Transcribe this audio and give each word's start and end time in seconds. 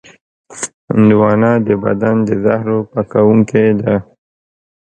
هندوانه 0.93 1.51
د 1.67 1.69
بدن 1.83 2.15
د 2.27 2.29
زهرو 2.43 2.77
پاکوونکې 2.91 3.65
ده. 3.81 3.95